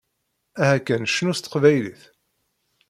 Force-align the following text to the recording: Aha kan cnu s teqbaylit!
Aha 0.61 0.77
kan 0.85 1.03
cnu 1.11 1.33
s 1.37 1.39
teqbaylit! 1.39 2.01